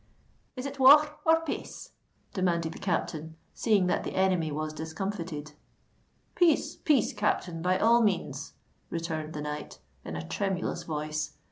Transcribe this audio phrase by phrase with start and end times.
[0.55, 1.91] "Is it war r r, or pace?"
[2.33, 5.51] demanded the captain, seeing that the enemy was discomfited.
[6.33, 8.53] "Peace—peace, captain,—by all means,"
[8.89, 11.37] returned the knight, in a tremulous voice.